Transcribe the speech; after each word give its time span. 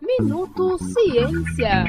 Minuto 0.00 0.78
Ciência. 0.78 1.84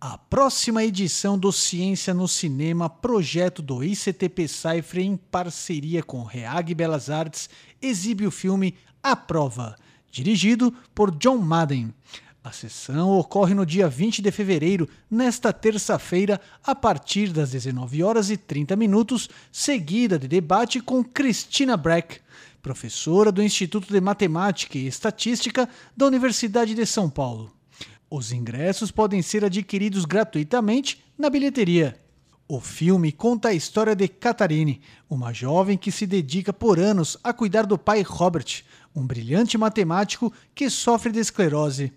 A 0.00 0.18
próxima 0.18 0.84
edição 0.84 1.38
do 1.38 1.50
Ciência 1.50 2.12
no 2.12 2.28
Cinema, 2.28 2.88
projeto 2.88 3.62
do 3.62 3.82
ICTP 3.82 4.46
Cypher 4.46 5.00
em 5.00 5.16
parceria 5.16 6.02
com 6.02 6.22
Reag 6.22 6.74
Belas 6.74 7.10
Artes, 7.10 7.48
exibe 7.80 8.26
o 8.26 8.30
filme 8.30 8.74
A 9.02 9.16
Prova, 9.16 9.76
dirigido 10.10 10.72
por 10.94 11.10
John 11.10 11.38
Madden. 11.38 11.92
A 12.46 12.52
sessão 12.52 13.18
ocorre 13.18 13.54
no 13.54 13.66
dia 13.66 13.88
20 13.88 14.22
de 14.22 14.30
fevereiro, 14.30 14.88
nesta 15.10 15.52
terça-feira, 15.52 16.40
a 16.62 16.76
partir 16.76 17.32
das 17.32 17.50
19 17.50 18.04
horas 18.04 18.30
e 18.30 18.36
30 18.36 18.76
minutos, 18.76 19.28
seguida 19.50 20.16
de 20.16 20.28
debate 20.28 20.80
com 20.80 21.02
Christina 21.02 21.76
Breck, 21.76 22.20
professora 22.62 23.32
do 23.32 23.42
Instituto 23.42 23.92
de 23.92 24.00
Matemática 24.00 24.78
e 24.78 24.86
Estatística 24.86 25.68
da 25.96 26.06
Universidade 26.06 26.72
de 26.72 26.86
São 26.86 27.10
Paulo. 27.10 27.52
Os 28.08 28.30
ingressos 28.30 28.92
podem 28.92 29.22
ser 29.22 29.44
adquiridos 29.44 30.04
gratuitamente 30.04 31.02
na 31.18 31.28
bilheteria. 31.28 32.00
O 32.46 32.60
filme 32.60 33.10
conta 33.10 33.48
a 33.48 33.54
história 33.54 33.96
de 33.96 34.06
Catarine, 34.06 34.80
uma 35.10 35.32
jovem 35.32 35.76
que 35.76 35.90
se 35.90 36.06
dedica 36.06 36.52
por 36.52 36.78
anos 36.78 37.18
a 37.24 37.32
cuidar 37.32 37.66
do 37.66 37.76
pai 37.76 38.02
Robert, 38.02 38.62
um 38.94 39.04
brilhante 39.04 39.58
matemático 39.58 40.32
que 40.54 40.70
sofre 40.70 41.10
de 41.10 41.18
esclerose. 41.18 41.92